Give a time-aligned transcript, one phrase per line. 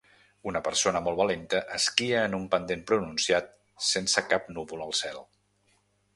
[0.51, 3.53] Una persona molt valenta esquia en un pendent pronunciat
[3.93, 5.23] sense cap núvol al cel.